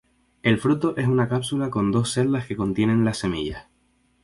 [0.41, 3.67] El fruto es una cápsula con dos celdas que contienen las semillas.